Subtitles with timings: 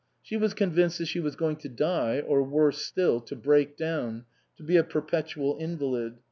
[0.23, 4.25] She was convinced that she was going to die, or worse still, to break down,
[4.57, 6.15] to be a perpetual invalid.